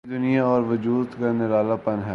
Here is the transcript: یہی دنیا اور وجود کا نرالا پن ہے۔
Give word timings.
یہی 0.07 0.17
دنیا 0.17 0.43
اور 0.45 0.61
وجود 0.61 1.07
کا 1.19 1.31
نرالا 1.31 1.75
پن 1.75 1.99
ہے۔ 2.07 2.09